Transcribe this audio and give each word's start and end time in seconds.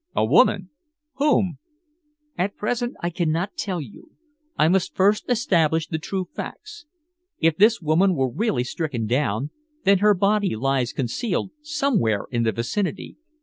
"A 0.15 0.25
woman! 0.25 0.71
Whom?" 1.17 1.59
"At 2.35 2.55
present 2.55 2.95
I 3.01 3.11
cannot 3.11 3.55
tell 3.55 3.79
you. 3.79 4.09
I 4.57 4.67
must 4.67 4.95
first 4.95 5.29
establish 5.29 5.85
the 5.85 5.99
true 5.99 6.27
facts. 6.33 6.87
If 7.37 7.55
this 7.55 7.81
woman 7.83 8.15
were 8.15 8.27
really 8.31 8.63
stricken 8.63 9.05
down, 9.05 9.51
then 9.83 9.99
her 9.99 10.15
body 10.15 10.55
lies 10.55 10.91
concealed 10.91 11.51
somewhere 11.61 12.25
in 12.31 12.41
the 12.41 12.51
vicinity. 12.51 13.15